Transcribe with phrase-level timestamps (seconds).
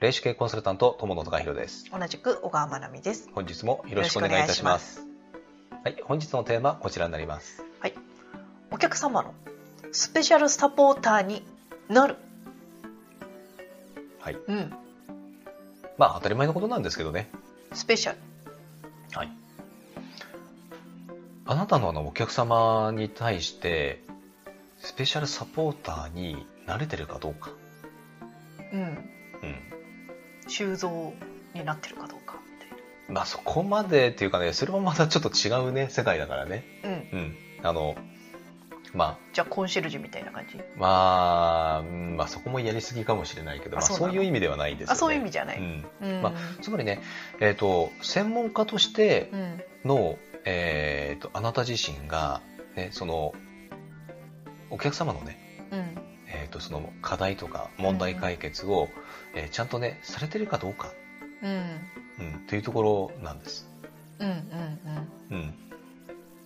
[0.00, 3.28] 霊視系コンサルタント友野隆弘です同じく小川真奈美です。
[3.34, 5.04] 本日もよろしくお願いいたします
[5.82, 7.94] はい本日のテーマはこちらになりますはい。
[8.70, 9.34] お客様の
[9.90, 11.42] スペシャルサポーターに
[11.88, 12.16] なる。
[14.20, 14.72] はいうん。
[15.96, 17.30] まあ当たり前のことなんですけどね
[17.72, 18.18] スペシャル。
[19.14, 19.32] はい
[21.46, 24.04] あなたのあのお客様に対して
[24.78, 27.50] スペシャルサポーターに慣れてるかどうか
[28.72, 29.10] うん。
[30.48, 30.90] うん収蔵
[31.54, 32.68] になってるかどうかみたい
[33.08, 36.88] まあそこまでっていうかねそれはまたちょっと違うね世界だからねな。
[36.88, 36.94] うん。
[36.94, 37.96] うんあの
[38.94, 40.58] まじゃあコンシェルジュみたいな感じ？
[40.58, 45.58] あまあ、うんまあそこもやりすぎかもしれないけど、まあ、あそういう意味ではないんですよねあ、そういう意味じゃない。
[45.58, 46.22] うんうん。
[46.22, 46.32] ま
[46.62, 47.02] つまりね、
[47.40, 49.62] えっ、と、専門家としてうん。
[49.84, 52.40] の、えっ、と、あなた自身が、
[52.76, 53.34] ね、その、
[54.70, 55.38] お客様のね、
[55.70, 55.98] うん。
[56.28, 58.88] えっ、と、その課題とか問題解決を、
[59.34, 60.92] えーちゃんとね、されてるかどうか、
[61.42, 61.80] うん。
[62.18, 63.68] うん、というところなんです。
[64.18, 64.28] うん。
[64.28, 64.38] うん。
[65.30, 65.44] うん。
[65.46, 65.52] ま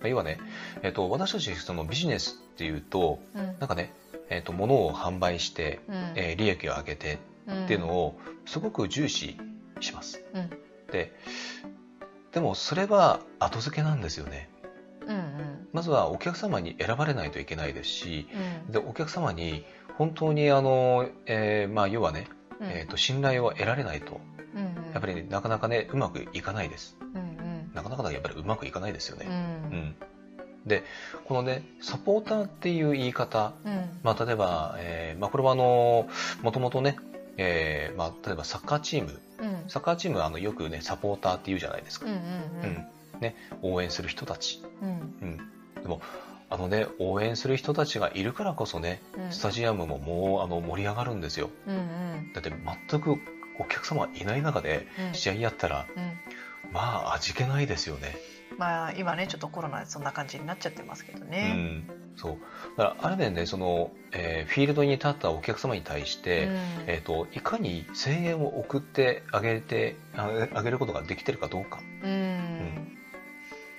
[0.03, 0.39] あ要はね、
[0.83, 3.41] えっ、と、私たち、そのビジネスっていうと、うん。
[3.41, 3.59] うん。
[3.59, 3.93] なんかね、
[4.29, 5.95] えっ、と、物を販売して、うん。
[6.15, 9.37] えー利益を上げてうんっていうのを、すごく重視
[9.79, 10.23] します。
[10.33, 10.49] うん。
[10.91, 11.13] で、
[12.31, 14.49] でもそれは後付けなんですよね。
[15.01, 15.15] うん。
[15.15, 15.52] うん。
[15.73, 18.27] まずはお客様に選ばれないといけないですし、
[18.65, 18.71] うん。
[18.71, 19.65] で、お客様に
[19.97, 22.27] 本当にあの、えーまあ要はね、
[22.59, 22.67] うん。
[22.69, 24.21] えっ、と、信頼を得られないと、
[24.55, 24.93] うん。
[24.93, 26.95] やっぱり、ね、なかなかね、うまくいかないです。
[27.01, 27.07] うん。
[27.17, 27.71] うん。
[27.73, 29.19] なかなかやっぱりうまくいかないですよう。
[29.19, 29.25] ね。
[29.27, 29.95] うんん。
[30.67, 30.83] で、
[31.25, 33.99] このね、サポーターっていう言い方、うん。
[34.03, 36.07] まあ例えば、えーまあこれはあの、
[36.43, 36.95] もともとね、
[37.37, 39.69] えーまあ例えばサッカーチーム、うん。
[39.69, 42.05] サッカーチームはあのよくね、サポーターって言うじゃないですか。
[42.05, 42.13] うん。
[42.13, 42.69] ううん。
[42.69, 42.85] ん。
[43.19, 44.61] ね、応援する人たち。
[44.81, 45.39] うん。
[45.77, 45.83] うん。
[45.83, 46.01] でも、
[46.49, 49.31] あのね、応援する人たちがいるからこそね、うん。
[49.31, 51.49] スタジアムももうあの盛り上がるんですよ。
[51.67, 51.75] うん。
[51.75, 52.33] うん。
[52.33, 52.51] だって
[52.89, 53.17] 全く
[53.59, 55.13] お客様いない中でうん。
[55.13, 56.71] 試合やったら、うん。
[56.71, 58.15] まあ味気ないですよね。
[58.57, 61.53] まあ今ねちょっとコロナでそんな感じになっちゃってますけどうね。
[61.53, 62.03] ん。
[62.15, 62.37] そう。
[62.77, 66.53] だからある面でその、えーフィールドに立ったお客様に対して、うん
[66.85, 71.79] えっ、と、いかに声援を送ってあげて、あげあげることができてるかどうか。
[72.03, 72.97] うん。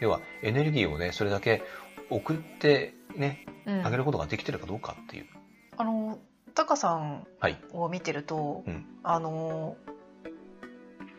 [0.00, 1.62] 要はエネルギーをね、それだけ
[2.14, 5.26] 送ってね、うんあげることができてるかどうかっていう。
[5.76, 6.18] あの
[6.54, 7.58] タカさんはい。
[7.72, 9.76] を見てると、うんあの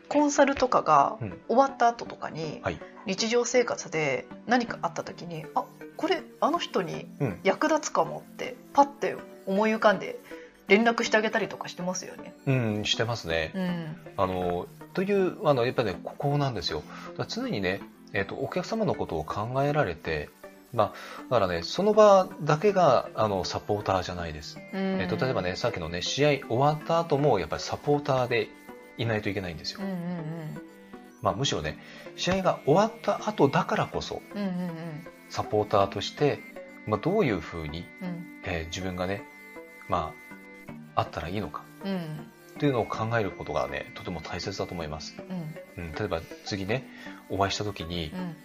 [0.07, 7.39] コンサルとかがうん終わった後とかに、はい日常生活で何かあった時にあこれあの人にうん。
[7.43, 10.19] 役立つかもってパッて思い浮かんで
[10.67, 12.33] 連絡してあげたりとかしてますよね。
[12.47, 13.51] うん、してますね。
[13.53, 16.81] うんあの、という、あの、やっぱりね、ここなんですよ。
[17.27, 17.81] 常にね、
[18.13, 20.29] えっ、と、お客様のことを考えられて、
[20.73, 20.93] まあ、
[21.23, 24.57] だからね、その場だけが、あの、サポーターじゃないです。
[24.73, 25.01] うん。
[25.01, 28.49] えっ、と、例えばね、さっきのね、試合終わった後も、やっぱりサポーターで
[28.97, 29.79] いないといけないんですよ。
[29.81, 29.87] うん。
[29.87, 30.61] うん
[31.21, 31.79] まあ、むしろね、
[32.17, 35.07] 試合が終わった後だからこそ、うんうんうん。
[35.29, 36.39] サポーターとして、
[36.85, 38.41] まあ、どういうふうに、うん。
[38.43, 39.23] えー自分がね、
[39.89, 40.13] ま
[40.95, 41.91] あ、あったらいいのか、うん。
[41.91, 45.17] うんっていうのを考えることがね、とても大切だと思います。
[45.77, 45.83] うん。
[45.83, 46.87] うん、例えば次ね、
[47.29, 48.35] お会いした時に、うん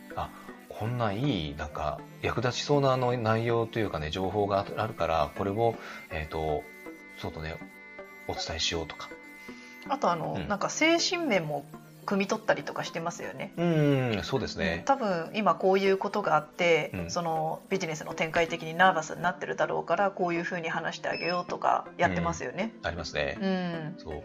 [0.80, 5.74] こんないい、なんか、役立ちそうなあの内容というかね、情報があるから、これを、
[6.10, 6.64] えっ、と、
[7.18, 7.56] そうとね、
[8.26, 9.10] お伝えしようとか。
[9.90, 11.66] あとあの、うんなんか精神面も
[12.06, 13.52] 汲み取ったりとかしてますよね。
[13.58, 14.82] うん、そうですね。
[14.86, 22.72] 多分今こういうことがあって、うんそのビジネスの展開的にナーバスになってるだろうからこういうふうに話してあげようとかやってますよね。
[22.84, 23.36] ありますね。
[23.38, 24.22] うんそう。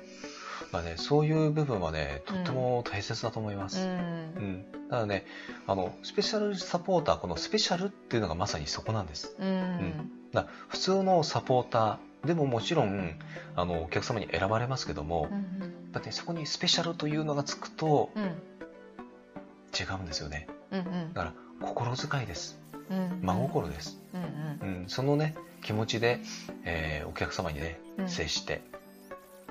[0.71, 3.79] まあね、そういう部分はね、とっても大切だと思いまうす。
[3.79, 3.87] うん。
[3.87, 5.25] んただね、
[5.67, 9.35] あの、スペシャルサポーター、このスペシャルっていうのがまさにそこなんです。
[9.39, 13.19] うんだから普通のサポーターでももちろん、
[13.55, 20.47] あの、お客様に選ばれますけども、うんだってそこにスペシャルというのがつくとうん違うんですよね。
[20.71, 22.59] うんだから、心遣いです。
[22.89, 23.97] うん真心です。
[24.13, 24.17] う
[24.65, 26.19] んうん、そのね、気持ちで、
[26.63, 28.61] えーお客様にね、うん接して、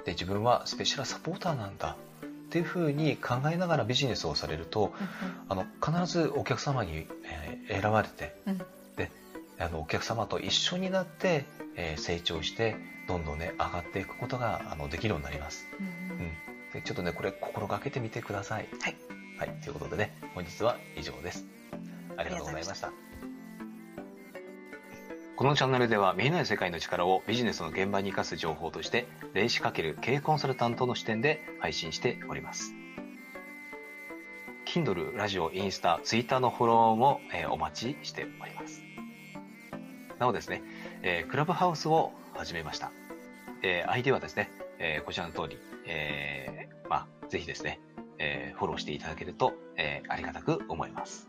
[0.04, 4.92] で、自分はスペシャルサポーターなんだっていうふうに考えながらビジネスをされると、
[5.48, 8.58] あの、必ずお客様に、えー選ばれて、うん
[8.96, 9.10] で、
[9.58, 11.46] あの、お客様と一緒になって、
[11.76, 12.76] えー成長して、
[13.08, 15.66] どんどんね、上がっていくことが、あの、できるようになります。
[15.78, 15.88] うんう
[16.22, 16.32] ん。
[16.72, 18.68] で、ちょっとね、これ、心がけてみてください。
[18.80, 18.96] はい。
[19.38, 19.60] はい。
[19.62, 21.44] ということでね、本日は以上です。
[22.16, 22.92] ありがとうございました。
[25.44, 32.72] このチャンネルでは見えない世界の力をビジネスの現場に生かす情報として、霊視×経営コンサルタントの視点で配信しております。
[34.64, 38.82] Kindle、ラジオ、インスタ、ツイッターのフォローも、えーお待ちしております。
[40.18, 40.62] なおですね、
[41.02, 42.90] えークラブハウスを始めました。
[43.62, 47.80] えー ID はですね、えーこちらの通り、えー、まあ、ぜひですね、
[48.16, 51.28] えー、フォローしていただけると、えー、ありがたく思います。